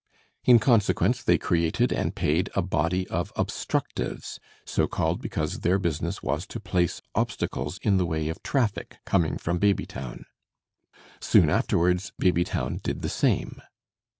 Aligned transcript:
In 0.45 0.57
consequence, 0.57 1.21
they 1.21 1.37
created 1.37 1.93
and 1.93 2.15
paid 2.15 2.49
a 2.55 2.63
body 2.63 3.07
of 3.09 3.31
obstructives, 3.35 4.39
so 4.65 4.87
called 4.87 5.21
because 5.21 5.59
their 5.59 5.77
business 5.77 6.23
was 6.23 6.47
to 6.47 6.59
place 6.59 7.03
obstacles 7.13 7.77
in 7.83 7.97
the 7.97 8.05
way 8.07 8.27
of 8.27 8.41
traffic 8.41 8.97
coming 9.05 9.37
from 9.37 9.59
Babytown. 9.59 10.23
Soon 11.19 11.51
afterwards 11.51 12.13
Babytown 12.19 12.81
did 12.81 13.03
the 13.03 13.09
same. 13.09 13.61